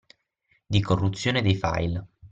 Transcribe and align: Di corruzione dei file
Di 0.65 0.81
corruzione 0.81 1.43
dei 1.43 1.53
file 1.53 2.07